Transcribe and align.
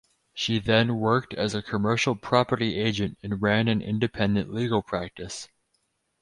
She 0.33 0.57
then 0.57 0.97
worked 0.97 1.31
as 1.35 1.53
a 1.53 1.61
commercial 1.61 2.15
property 2.15 2.79
agent 2.79 3.19
and 3.21 3.39
ran 3.39 3.67
an 3.67 3.83
independent 3.83 4.51
legal 4.51 4.81
practice. 4.81 5.47